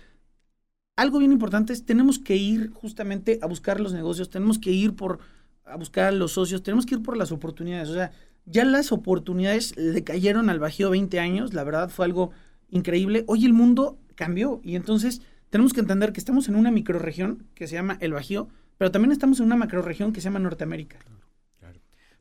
[0.96, 4.96] algo bien importante es, tenemos que ir justamente a buscar los negocios, tenemos que ir
[4.96, 5.18] por,
[5.66, 7.90] a buscar a los socios, tenemos que ir por las oportunidades.
[7.90, 8.12] O sea,
[8.46, 12.30] ya las oportunidades le cayeron al Bajío 20 años, la verdad fue algo
[12.70, 13.24] increíble.
[13.26, 17.66] Hoy el mundo cambió y entonces tenemos que entender que estamos en una microregión que
[17.66, 18.48] se llama el Bajío,
[18.78, 20.98] pero también estamos en una macroregión que se llama Norteamérica.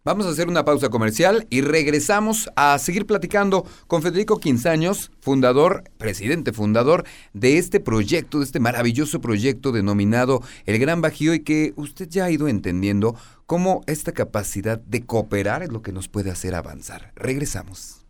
[0.05, 5.85] Vamos a hacer una pausa comercial y regresamos a seguir platicando con Federico Quinzaños, fundador,
[5.97, 11.71] presidente fundador de este proyecto, de este maravilloso proyecto denominado El Gran Bajío y que
[11.77, 16.31] usted ya ha ido entendiendo cómo esta capacidad de cooperar es lo que nos puede
[16.31, 17.13] hacer avanzar.
[17.15, 18.03] Regresamos.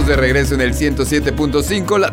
[0.09, 2.11] De regreso en el 107.5, la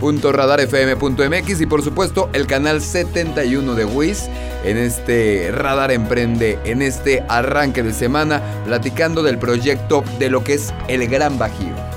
[0.00, 4.30] www.radarfm.mx y por supuesto el canal 71 de WIS
[4.64, 10.54] en este Radar Emprende, en este arranque de semana, platicando del proyecto de lo que
[10.54, 11.91] es el Gran Bajío.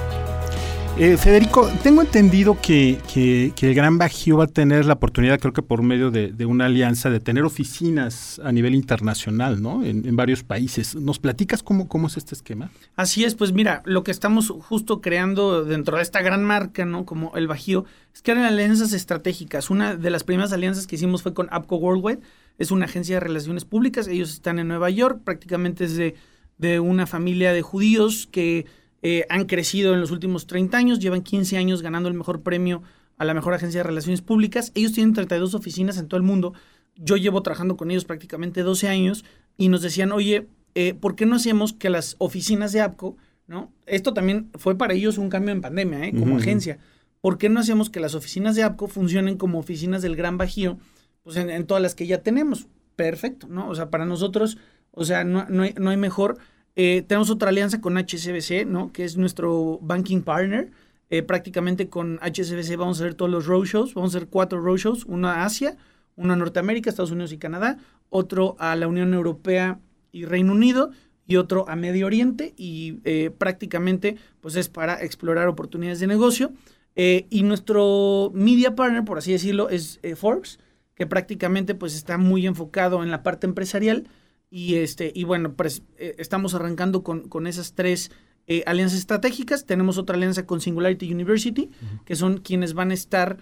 [0.98, 5.52] Eh, Federico, tengo entendido que, que, el Gran Bajío va a tener la oportunidad, creo
[5.52, 9.84] que por medio de, de una alianza, de tener oficinas a nivel internacional, ¿no?
[9.84, 10.96] En, en, varios países.
[10.96, 12.72] ¿Nos platicas cómo, cómo es este esquema?
[12.96, 17.06] Así es, pues mira, lo que estamos justo creando dentro de esta gran marca, ¿no?
[17.06, 19.70] Como el Bajío, es que eran alianzas estratégicas.
[19.70, 22.22] Una de las primeras alianzas que hicimos fue con APCO Worldwide,
[22.58, 26.16] es una agencia de relaciones públicas, ellos están en Nueva York, prácticamente es de,
[26.58, 28.66] de una familia de judíos que
[29.08, 32.82] eh, han crecido en los últimos 30 años, llevan 15 años ganando el mejor premio
[33.18, 34.72] a la mejor agencia de relaciones públicas.
[34.74, 36.56] Ellos tienen 32 oficinas en todo el mundo.
[36.96, 39.24] Yo llevo trabajando con ellos prácticamente 12 años
[39.58, 43.16] y nos decían, oye, eh, ¿por qué no hacemos que las oficinas de APCO,
[43.46, 43.72] ¿no?
[43.86, 46.12] Esto también fue para ellos un cambio en pandemia, ¿eh?
[46.12, 46.42] como uh -huh.
[46.42, 46.80] agencia.
[47.22, 50.80] ¿Por qué no hacemos que las oficinas de APCO funcionen como oficinas del Gran Bajío,
[51.22, 52.66] pues en, en todas las que ya tenemos?
[52.96, 53.70] Perfecto, ¿no?
[53.70, 54.58] O sea, para nosotros,
[54.90, 56.40] o sea, no, no, hay, no hay mejor.
[56.76, 58.92] Eh, tenemos otra alianza con HSBC, ¿no?
[58.92, 60.72] Que es nuestro banking partner.
[61.10, 63.94] Eh, prácticamente con HSBC vamos a hacer todos los roadshows.
[63.94, 65.78] Vamos a hacer cuatro roadshows, uno a Asia,
[66.16, 67.78] uno a Norteamérica, Estados Unidos y Canadá,
[68.10, 69.80] otro a la Unión Europea
[70.12, 70.92] y Reino Unido
[71.28, 76.54] y otro a Medio Oriente y eh, prácticamente pues es para explorar oportunidades de negocio.
[76.98, 80.60] Y nuestro media partner, por así decirlo, es Forbes,
[80.96, 84.08] que prácticamente pues está muy enfocado en la parte empresarial
[84.50, 88.12] y, este, y bueno, pues eh, estamos arrancando con, con esas tres
[88.48, 89.66] eh, alianzas estratégicas.
[89.66, 92.04] Tenemos otra alianza con Singularity University, uh -huh.
[92.06, 93.38] que son quienes van a estar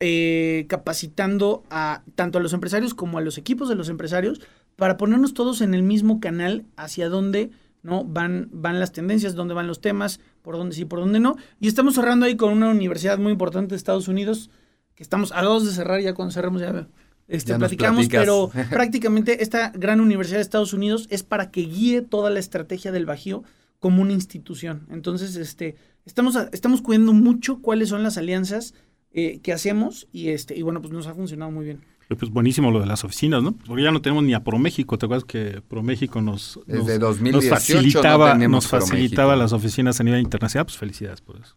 [0.00, 4.40] eh, capacitando a tanto a los empresarios como a los equipos de los empresarios
[4.76, 7.50] para ponernos todos en el mismo canal hacia dónde
[7.82, 8.04] ¿no?
[8.04, 11.36] van, van las tendencias, dónde van los temas, por dónde sí, por dónde no.
[11.60, 14.50] Y estamos cerrando ahí con una universidad muy importante de Estados Unidos,
[14.96, 16.88] que estamos a dos de cerrar ya cuando cerremos ya
[17.32, 22.30] este, platicamos, pero prácticamente esta gran universidad de Estados Unidos es para que guíe toda
[22.30, 23.42] la estrategia del Bajío
[23.80, 24.86] como una institución.
[24.90, 28.74] Entonces, este, estamos, estamos cuidando mucho cuáles son las alianzas
[29.12, 31.80] eh, que hacemos y, este, y bueno, pues nos ha funcionado muy bien.
[32.18, 33.52] Pues buenísimo lo de las oficinas, ¿no?
[33.52, 37.32] Porque ya no tenemos ni a ProMéxico, ¿te acuerdas que ProMéxico nos, Desde nos, 2018
[37.32, 40.66] nos facilitaba, no nos facilitaba las oficinas a nivel internacional?
[40.66, 41.56] Pues felicidades por eso.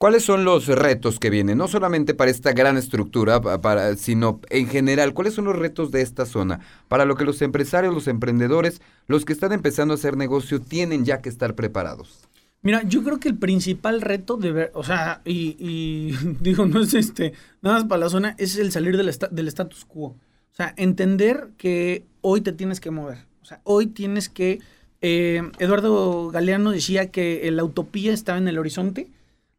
[0.00, 1.58] ¿Cuáles son los retos que vienen?
[1.58, 6.00] No solamente para esta gran estructura, para, sino en general, ¿cuáles son los retos de
[6.00, 6.60] esta zona?
[6.88, 11.04] Para lo que los empresarios, los emprendedores, los que están empezando a hacer negocio, tienen
[11.04, 12.26] ya que estar preparados.
[12.62, 16.94] Mira, yo creo que el principal reto de ver, o sea, y, digo, no es
[16.94, 20.06] este, nada más para la zona, es el salir del, del status quo.
[20.06, 23.18] O sea, entender que hoy te tienes que mover.
[23.42, 24.60] O sea, hoy tienes que...
[25.02, 29.10] Eh, Eduardo Galeano decía que la utopía estaba en el horizonte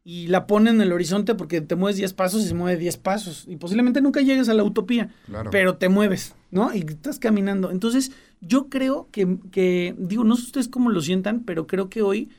[0.04, 2.96] y la ponen en el horizonte porque te mueves 10 pasos y se mueve 10
[2.96, 3.44] pasos.
[3.46, 5.10] Y posiblemente nunca llegues a la utopía,
[5.50, 6.74] pero te mueves, ¿no?
[6.74, 7.70] Y estás caminando.
[7.70, 8.10] Entonces,
[8.40, 12.30] yo creo que, que, digo, no sé ustedes cómo lo sientan, pero creo que hoy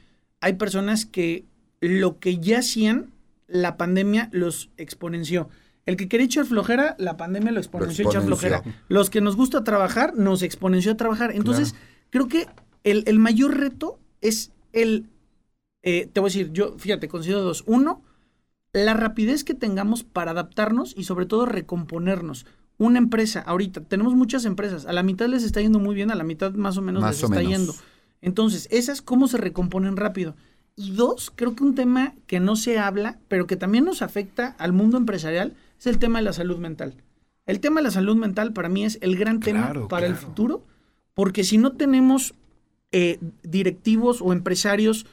[0.41, 1.45] hay personas que
[1.80, 3.12] lo que ya hacían,
[3.47, 5.49] la pandemia los exponenció.
[5.86, 8.63] El que quería echar flojera, la pandemia lo exponenció, echar flojera.
[8.89, 11.32] Los que nos gusta trabajar, nos exponenció a trabajar.
[11.34, 11.76] Entonces,
[12.10, 12.47] creo que
[12.84, 15.08] el, el mayor reto es el
[15.84, 17.63] eh, te voy a decir, yo, fíjate, considero dos.
[17.67, 18.02] Uno,
[18.72, 22.46] la rapidez que tengamos para adaptarnos y sobre todo recomponernos.
[22.78, 26.15] Una empresa, ahorita, tenemos muchas empresas, a la mitad les está yendo muy bien, a
[26.15, 27.76] la mitad más o menos les está yendo.
[28.22, 30.36] Entonces, esas, ¿cómo se recomponen rápido?
[30.76, 34.56] Y dos, creo que un tema que no se habla, pero que también nos afecta
[34.58, 36.96] al mundo empresarial, es el tema de la salud mental.
[37.46, 40.63] El tema de la salud mental para mí es el gran tema para el futuro,
[41.13, 42.34] porque si no tenemos
[42.91, 45.06] eh, directivos o empresarios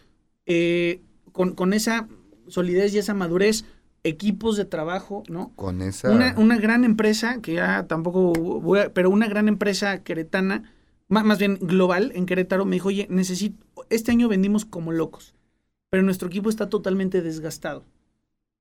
[0.52, 1.00] eh,
[1.32, 2.08] con, esa
[2.48, 3.64] solidez y esa madurez,
[4.02, 5.52] equipos de trabajo, ¿no?
[5.54, 6.10] Con esa...
[6.10, 10.72] Una, gran empresa, que ya tampoco voy a, pero una gran empresa queretana,
[11.06, 15.36] más, más bien global en Querétaro, me dijo, oye, necesito, este año vendimos como locos,
[15.88, 17.84] pero nuestro equipo está totalmente desgastado.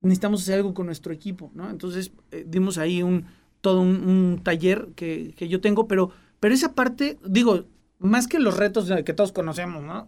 [0.02, 1.72] Necesitamos hacer algo con nuestro equipo, ¿no?
[1.72, 3.26] Entonces eh, dimos ahí un
[3.62, 7.66] todo un, taller que, que, yo tengo, pero, pero esa parte, digo,
[7.98, 10.08] más que los retos que todos conocemos, ¿no?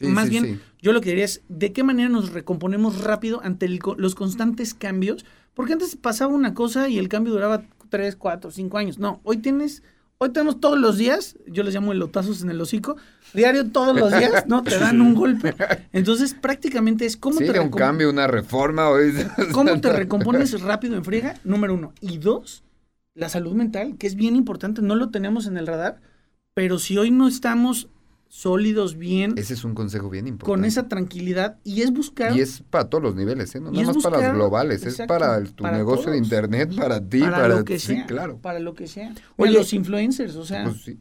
[0.00, 4.14] Más bien, yo lo que diría es, ¿de qué manera nos recomponemos rápido ante los
[4.14, 5.24] constantes cambios?
[5.54, 8.98] Porque antes pasaba una cosa y el cambio duraba 3, 4, 5 años.
[8.98, 9.84] No, hoy tienes,
[10.18, 12.96] hoy tenemos todos los días, yo les llamo elotazos en el hocico,
[13.32, 14.64] diario todos los días, ¿no?
[14.64, 15.54] Te dan un golpe.
[15.92, 18.88] Entonces, prácticamente es cómo sí, te un cambio, una reforma.
[18.88, 19.14] Hoy...
[19.52, 21.36] ¿Cómo te recompones rápido en friega?
[21.44, 21.92] Número uno.
[22.00, 22.64] Y dos,
[23.14, 26.00] la salud mental, que es bien importante, no lo tenemos en el radar,
[26.52, 27.88] pero si hoy no estamos
[28.34, 29.34] sólidos, bien.
[29.36, 30.60] Ese es un consejo bien importante.
[30.60, 32.36] Con esa tranquilidad y es buscar.
[32.36, 33.60] Y es para todos los niveles, ¿eh?
[33.60, 37.46] no nada más para los globales, es para tu negocio de internet, para ti, para,
[37.46, 38.38] lo que sea, claro.
[38.38, 39.14] Para lo que sea.
[39.36, 40.64] Oye, los influencers, o sea.
[40.64, 40.96] Pues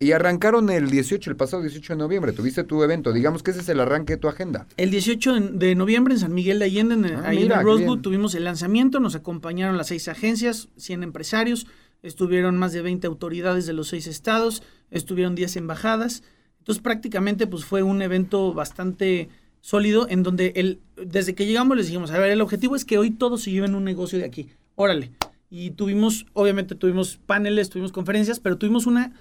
[0.00, 3.60] y arrancaron el 18, el pasado 18 de noviembre, tuviste tu evento, digamos que ese
[3.60, 4.66] es el arranque de tu agenda.
[4.76, 8.34] El 18 de noviembre en San Miguel de Allende, en, ah, ahí en Rosewood, tuvimos
[8.36, 11.66] el lanzamiento, nos acompañaron las seis agencias, 100 empresarios,
[12.02, 16.22] estuvieron más de 20 autoridades de los seis estados, estuvieron 10 embajadas,
[16.68, 19.30] entonces prácticamente pues fue un evento bastante
[19.62, 22.98] sólido en donde el, desde que llegamos les dijimos, a ver, el objetivo es que
[22.98, 24.50] hoy todos se lleven un negocio de aquí.
[24.74, 25.10] Órale.
[25.48, 29.14] Y tuvimos, obviamente tuvimos paneles, tuvimos conferencias, pero tuvimos una,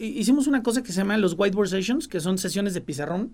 [0.00, 3.30] hicimos una cosa que se llama los Whiteboard Sessions, que son sesiones de pizarrón,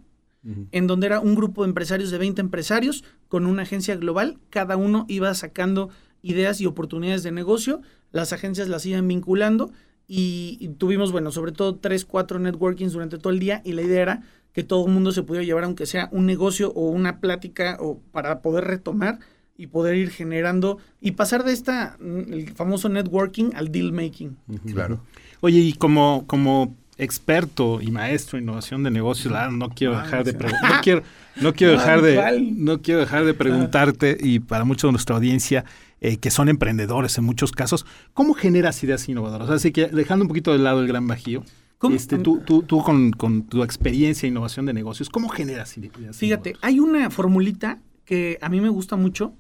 [0.70, 4.76] en donde era un grupo de empresarios de 20 empresarios con una agencia global, cada
[4.76, 5.88] uno iba sacando
[6.20, 7.80] ideas y oportunidades de negocio,
[8.12, 9.72] las agencias las iban vinculando
[10.06, 14.02] y, tuvimos, bueno, sobre todo tres, cuatro networkings durante todo el día y la idea
[14.02, 17.76] era que todo el mundo se pudiera llevar, aunque sea un negocio o una plática,
[17.80, 19.18] o para poder retomar
[19.56, 24.36] y poder ir generando y pasar de esta, mm, el famoso networking al deal making.
[24.72, 25.00] Claro.
[25.40, 30.32] Oye, y como, como experto y maestro en innovación de negocios, no quiero dejar de
[30.62, 31.02] no quiero,
[31.40, 35.64] no quiero dejar de no quiero dejar de preguntarte y para mucha de nuestra audiencia
[36.04, 39.48] eh, que son emprendedores en muchos casos, ¿cómo generas ideas innovadoras?
[39.48, 41.42] Así que dejando un poquito de lado el gran bajío,
[41.90, 46.18] este, tú, tú, tú con, tu experiencia en innovación de negocios, ¿cómo generas ideas?
[46.18, 49.32] Fíjate, hay una formulita que a mí me gusta mucho.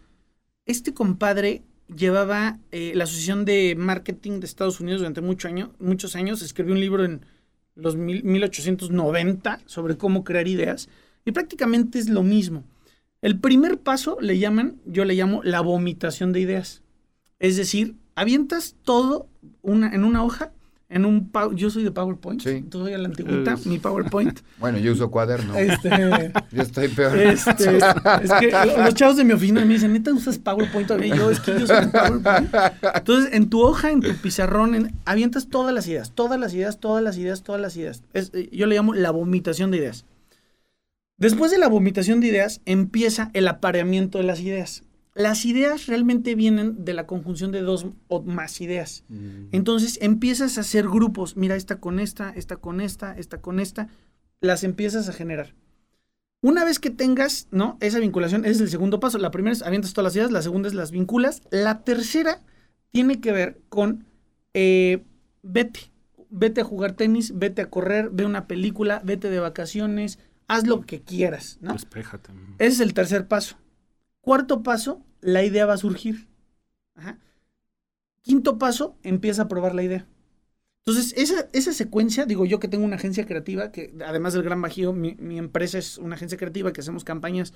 [0.64, 6.16] Este compadre llevaba eh, la Asociación de Marketing de Estados Unidos durante mucho año, muchos
[6.16, 7.26] años, escribió un libro en
[7.74, 10.88] los 1890 sobre cómo crear ideas
[11.26, 12.64] y prácticamente es lo mismo.
[13.24, 16.82] El primer paso le llaman, yo le llamo la vomitación de ideas.
[17.38, 19.28] Es decir, avientas todo
[19.62, 20.52] una, en una hoja,
[20.90, 22.66] en un yo soy de PowerPoint, sí.
[22.70, 24.40] soy a la antigüita, mi PowerPoint.
[24.58, 25.54] Bueno, yo uso cuaderno.
[25.54, 25.88] Este,
[26.52, 27.16] yo estoy peor.
[27.16, 31.16] Este, es que los chavos de mi oficina me dicen, ¿neta usas PowerPoint todavía?
[31.16, 32.54] yo, es que yo soy PowerPoint.
[32.94, 37.02] Entonces, en tu hoja, en tu pizarrón, avientas todas las ideas, todas las ideas, todas
[37.02, 38.02] las ideas, todas las ideas.
[38.12, 40.04] Eh, yo le llamo la vomitación de ideas.
[41.24, 44.82] Después de la vomitación de ideas, empieza el apareamiento de las ideas.
[45.14, 49.04] Las ideas realmente vienen de la conjunción de dos o más ideas.
[49.08, 49.46] Mm.
[49.52, 51.34] Entonces empiezas a hacer grupos.
[51.38, 53.88] Mira, esta con esta, esta con esta, esta con esta.
[54.42, 55.54] Las empiezas a generar.
[56.42, 57.78] Una vez que tengas, ¿no?
[57.80, 59.16] Esa vinculación, ese es el segundo paso.
[59.16, 61.40] La primera es avientas todas las ideas, la segunda es las vinculas.
[61.48, 62.42] La tercera
[62.90, 64.04] tiene que ver con
[64.52, 65.02] eh,
[65.42, 65.90] vete.
[66.28, 70.82] Vete a jugar tenis, vete a correr, ve una película, vete de vacaciones, haz lo
[70.82, 71.72] que quieras, ¿no?
[71.72, 72.32] Despéjate.
[72.58, 73.56] Ese es el tercer paso.
[74.20, 76.28] Cuarto paso, la idea va a surgir.
[78.22, 80.06] Quinto paso, empieza a probar la idea.
[80.86, 84.60] Entonces, esa, esa secuencia, digo yo que tengo una agencia creativa, que además del Gran
[84.60, 87.54] Bajío, mi, empresa es una agencia creativa que hacemos campañas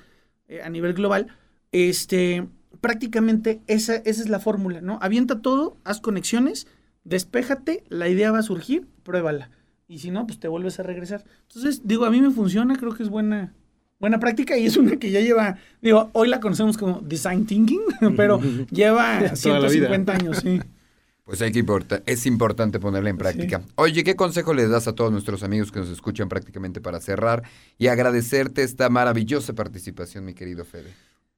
[0.49, 1.28] eh, a nivel global.
[1.72, 2.49] este,
[2.80, 4.99] prácticamente esa, esa es la fórmula, ¿no?
[5.03, 6.66] Avienta todo, haz conexiones,
[7.05, 9.51] despéjate, la idea va a surgir, pruébala.
[9.89, 11.24] Y si no, pues te vuelves a regresar.
[11.49, 13.55] Entonces, digo, a mí me funciona, creo que es buena,
[13.99, 17.80] buena práctica y es una que ya lleva, digo, hoy la conocemos como design thinking,
[18.16, 18.39] pero
[18.70, 20.61] lleva 150 años, sí.
[21.24, 23.62] Pues hay que importa, es importante ponerla en práctica.
[23.74, 27.43] Oye, ¿qué consejo les das a todos nuestros amigos que nos escuchan prácticamente para cerrar
[27.76, 30.91] y agradecerte esta maravillosa participación, mi querido Fede?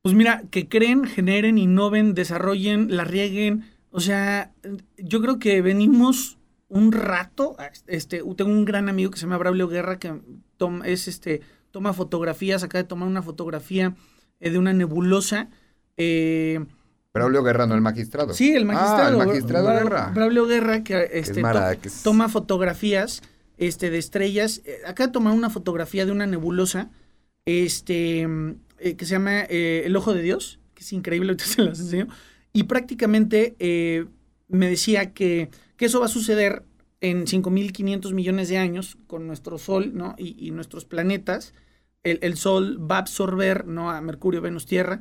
[0.02, 3.64] Pues mira, que creen, generen, innoven, desarrollen, la rieguen.
[3.90, 4.52] O sea,
[4.96, 6.38] yo creo que venimos
[6.70, 7.56] un rato.
[7.86, 10.18] Este, tengo un gran amigo que se llama Braulio Guerra que
[10.56, 13.94] toma, es este, toma fotografías, acaba de tomar una fotografía
[14.40, 15.50] eh, de una nebulosa.
[15.98, 16.64] Eh,
[17.12, 18.32] Braulio Guerra, no el magistrado.
[18.32, 19.02] Sí, el magistrado.
[19.02, 20.12] Ah, el magistrado Guerra.
[20.14, 21.42] Braulio Guerra, que, este,
[22.04, 23.22] toma fotografías
[23.60, 24.62] este, de estrellas.
[24.64, 26.90] Eh, acaba de tomar una fotografía de una nebulosa
[27.44, 28.22] este,
[28.78, 31.80] eh, que se llama eh, El Ojo de Dios, que es increíble, ahorita se las
[31.80, 32.08] enseño.
[32.52, 33.54] Y prácticamente
[34.48, 35.50] me decía que,
[35.80, 36.64] que, eso va a suceder
[37.00, 40.14] en 5.500 millones de años con nuestro Sol ¿no?
[40.18, 41.54] y, nuestros planetas.
[42.02, 43.90] El, el, Sol va a absorber ¿no?
[43.90, 45.00] a Mercurio, Venus, Tierra.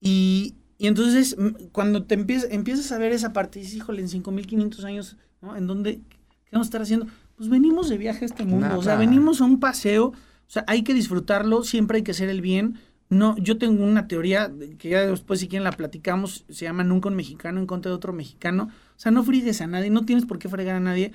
[0.00, 1.36] Y, y entonces,
[1.70, 5.56] cuando te empiezas, empiezas a ver esa parte, dices, híjole, en 5500 años, ¿no?
[5.56, 6.00] ¿En dónde?
[6.08, 7.06] ¿Qué vamos a estar haciendo?
[7.36, 10.14] Pues venimos de viaje a este mundo, o sea, venimos a un paseo, o
[10.48, 12.80] sea, hay que disfrutarlo, siempre hay que hacer el bien.
[13.12, 17.10] No, yo tengo una teoría que ya después si quieren la platicamos, se llama nunca
[17.10, 18.70] un mexicano en contra de otro mexicano.
[18.96, 21.12] O sea, no frigues a nadie, no tienes por qué fregar a nadie.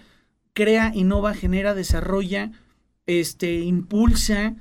[0.53, 2.51] Crea, innova, genera, desarrolla,
[3.07, 4.55] este, impulsa,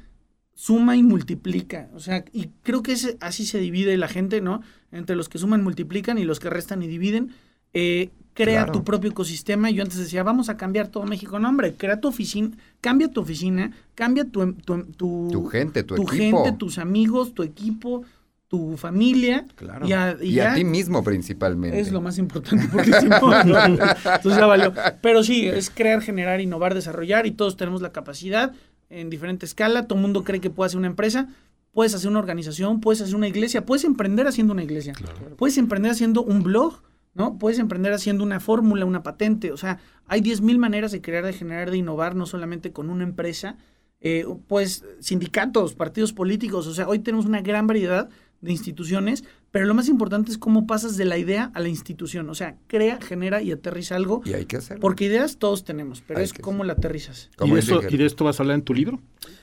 [0.55, 1.91] suma y multiplica.
[1.93, 4.63] O sea, y creo que es, así se divide la gente, ¿no?
[4.91, 7.35] Entre los que suman, multiplican y los que restan y dividen.
[7.75, 9.71] Eh, crea tu propio ecosistema.
[9.71, 11.39] Yo antes decía, vamos a cambiar todo México.
[11.39, 16.07] No, hombre, crea tu oficina, cambia tu oficina, cambia tu, tu, tu, gente, tu, tu
[16.07, 18.05] gente, tus amigos, tu equipo,
[18.47, 19.47] tu familia.
[19.57, 19.89] Claro.
[19.89, 21.81] Y a, ti mismo principalmente.
[21.81, 24.75] Es lo más importante porque si no, entonces ya valió.
[25.01, 28.53] Pero sí, es crear, generar, innovar, desarrollar y todos tenemos la capacidad
[28.91, 31.29] en diferente escala, todo el mundo cree que puede hacer una empresa,
[31.73, 34.95] puedes hacer una organización, puedes hacer una iglesia, puedes emprender haciendo una iglesia,
[35.37, 36.83] puedes emprender haciendo un blog,
[37.17, 37.39] ¿no?
[37.39, 41.33] Puedes emprender haciendo una fórmula, una patente, o sea, hay 10.000 maneras de crear, de
[41.33, 43.57] generar, de innovar, no solamente con una empresa,
[44.01, 48.09] eh, pues sindicatos, partidos políticos, o sea, hoy tenemos una gran variedad
[48.41, 52.29] de instituciones, pero lo más importante es cómo pasas de la idea a la institución.
[52.29, 54.21] O sea, crea, genera y aterriza algo.
[54.25, 54.83] Y hay que hacerlo.
[54.83, 57.31] Porque ideas todos tenemos, pero es cómo la aterrizas.
[57.43, 59.01] ¿Y, de esto vas a hablar en tu libro?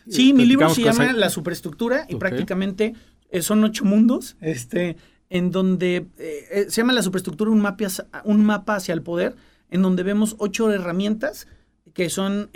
[0.07, 2.93] Sí, mi libro se llama La Superestructura y prácticamente
[3.31, 4.97] eh, son ocho mundos, este,
[5.33, 7.87] en donde eh, eh, se llama La Superestructura un mapa,
[8.23, 9.35] un mapa hacia el poder,
[9.71, 11.47] en donde vemos ocho herramientas
[11.93, 12.49] que son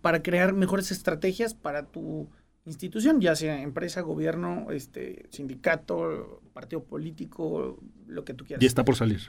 [0.00, 2.28] para crear mejores estrategias para tu
[2.66, 8.62] institución, ya sea empresa, gobierno, este, sindicato, partido político, lo que tú quieras.
[8.62, 9.20] Y está por salir.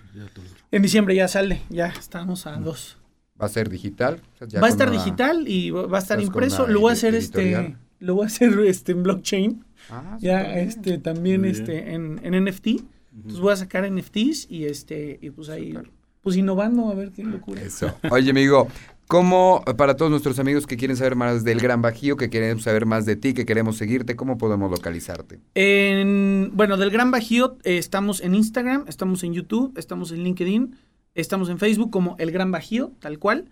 [0.72, 2.98] en diciembre ya sale, ya estamos a dos.
[3.40, 4.22] ¿Va a ser digital?
[4.62, 6.68] va a estar digital y va a estar impreso.
[6.68, 9.64] Lo voy a hacer este, lo voy a hacer este en blockchain.
[9.90, 12.68] Ah, ya este también este en, en NFT.
[13.16, 15.74] Entonces voy a sacar NFTs y este y pues ahí
[16.22, 17.62] pues innovando a ver qué locura.
[17.62, 17.94] Eso.
[18.12, 18.68] Oye, amigo,
[19.08, 22.86] ¿Cómo, para todos nuestros amigos que quieren saber más del Gran Bajío, que quieren saber
[22.86, 25.40] más de ti, que queremos seguirte, cómo podemos localizarte?
[25.56, 30.76] En, bueno, del Gran Bajío eh, estamos en Instagram, estamos en YouTube, estamos en LinkedIn,
[31.16, 33.46] estamos en Facebook como El Gran Bajío, tal cual.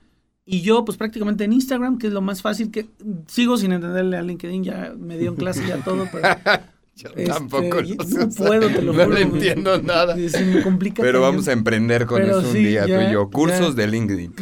[0.45, 2.87] Y yo, pues prácticamente en Instagram, que es lo más fácil, que
[3.27, 6.27] sigo sin entenderle a LinkedIn, ya me dio en clase ya todo, pero
[6.95, 10.15] Yo este, tampoco no puedo, te lo No le entiendo nada.
[10.15, 13.29] me complica Pero vamos a emprender con eso un día, tú y yo.
[13.29, 14.33] Cursos de LinkedIn.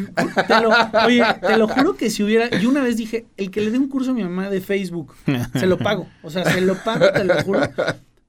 [1.05, 2.49] oye, te lo juro que si hubiera.
[2.59, 5.15] Yo una vez dije, el que le dé un curso a mi mamá de Facebook,
[5.55, 6.07] se lo pago.
[6.21, 7.61] O sea, se lo pago, te lo juro.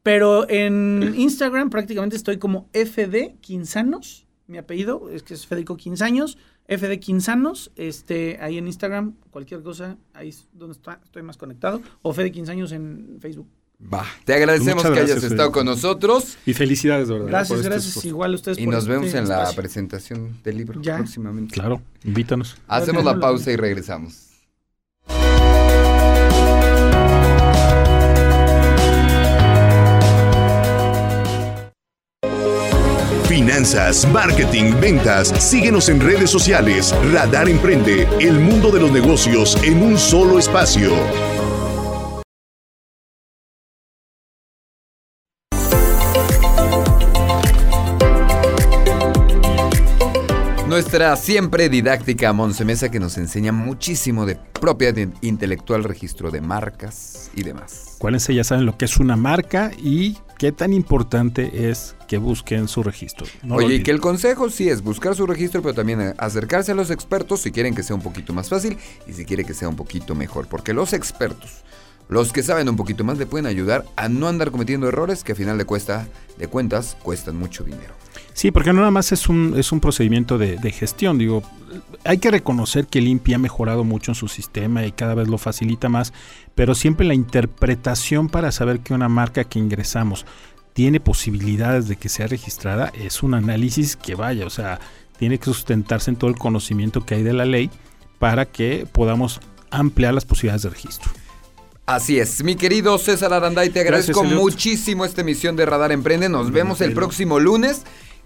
[0.03, 4.24] Pero en Instagram prácticamente estoy como FD Quinzanos.
[4.47, 6.39] Mi apellido es que es Federico Quinzaños.
[6.67, 11.83] FD Quinzanos, este, ahí en Instagram, cualquier cosa, ahí es donde está, estoy más conectado.
[12.03, 13.47] O Fede Quinzaños en Facebook.
[13.93, 16.39] Va, te agradecemos que hayas estado con nosotros.
[16.47, 17.29] Y felicidades, de verdad.
[17.29, 18.05] Gracias, gracias.
[18.05, 18.59] Igual a ustedes.
[18.59, 21.53] Y nos vemos en la presentación del libro próximamente.
[21.53, 22.57] Claro, invítanos.
[22.67, 24.34] Hacemos la pausa y regresamos.
[34.12, 35.29] Marketing, ventas.
[35.39, 36.95] Síguenos en redes sociales.
[37.15, 40.93] Radar Emprende, el mundo de los negocios en un solo espacio.
[50.75, 57.31] Nuestra siempre didáctica Monse Mesa que nos enseña muchísimo de propiedad intelectual, registro de marcas
[57.37, 57.93] y demás.
[57.99, 62.66] Acuérdense, ya saben lo que es una marca y qué tan importante es que busquen
[62.66, 63.25] su registro.
[63.51, 66.91] Oye, y que el consejo sí es buscar su registro, pero también acercarse a los
[66.91, 69.77] expertos si quieren que sea un poquito más fácil y si quieren que sea un
[69.77, 71.62] poquito mejor, porque los expertos
[72.09, 75.33] los que saben un poquito más le pueden ayudar a no andar cometiendo errores que
[75.33, 76.07] a final de, cuesta,
[76.39, 77.95] de cuentas cuestan mucho dinero.
[78.35, 81.19] Sí, porque no nada más es un, es un procedimiento de, gestión.
[81.19, 81.43] Digo,
[82.05, 85.39] hay que reconocer que el ha mejorado mucho en su sistema y cada vez lo
[85.39, 86.13] facilita más,
[86.55, 90.27] pero siempre la interpretación para saber que una marca que ingresamos
[90.73, 94.81] tiene posibilidades de que sea registrada es un análisis que vaya, o sea,
[95.17, 97.71] tiene que sustentarse en todo el conocimiento que hay de la ley
[98.19, 99.41] para que podamos
[99.71, 101.11] ampliar las posibilidades de registro.
[101.87, 106.30] Así es, mi querido César Aranday, te agradezco muchísimo esta emisión de Radar Emprende.
[106.30, 107.82] Nos vemos el próximo lunes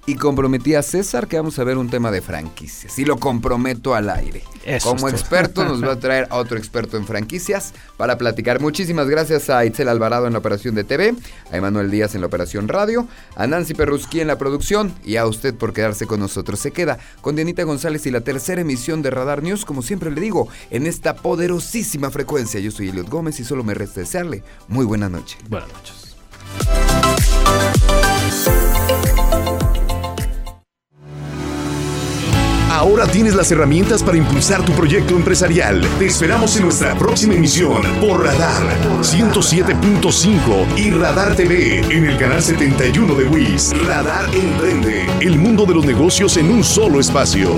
[0.09, 2.99] y comprometí a César que vamos a ver un tema de franquicias.
[2.99, 4.43] Y lo comprometo al aire.
[4.83, 8.59] Como experto nos va a traer a otro experto en franquicias para platicar.
[8.59, 11.15] Muchísimas gracias a Itzel Alvarado en la operación de TV,
[11.53, 13.07] a Emanuel Díaz en la operación radio,
[13.37, 16.59] a Nancy Perrusquí en la producción y a usted por quedarse con nosotros.
[16.59, 20.23] Se queda con Dianita González y la tercera emisión de Radar News, como siempre le
[20.23, 22.61] digo, en esta poderosísima frecuencia.
[22.61, 25.37] Yo soy Eliot Gómez y solo me resta desearle muy buena noche.
[25.51, 26.17] Buenas noches.
[32.79, 35.85] Ahora tienes las herramientas para impulsar tu proyecto empresarial.
[35.99, 38.63] Te esperamos en nuestra próxima emisión por Radar
[39.03, 43.75] 107.5 y Radar TV en el canal 71 de WIS.
[43.85, 47.51] Radar Emprende, el mundo de los negocios en un solo espacio.